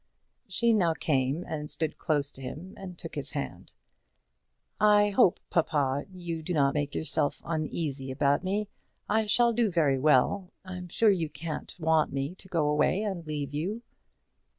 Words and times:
She 0.47 0.73
now 0.73 0.95
came 0.95 1.43
and 1.43 1.69
stood 1.69 1.99
close 1.99 2.31
to 2.31 2.41
him 2.41 2.73
and 2.75 2.97
took 2.97 3.13
his 3.13 3.33
hand. 3.33 3.73
"I 4.79 5.11
hope, 5.11 5.39
papa, 5.51 6.05
you 6.11 6.41
do 6.41 6.55
not 6.55 6.73
make 6.73 6.95
yourself 6.95 7.39
uneasy 7.45 8.09
about 8.09 8.43
me. 8.43 8.67
I 9.07 9.27
shall 9.27 9.53
do 9.53 9.69
very 9.69 9.99
well. 9.99 10.49
I'm 10.65 10.87
sure 10.87 11.11
you 11.11 11.29
can't 11.29 11.75
want 11.79 12.11
me 12.11 12.33
to 12.33 12.47
go 12.47 12.67
away 12.67 13.03
and 13.03 13.27
leave 13.27 13.53
you." 13.53 13.83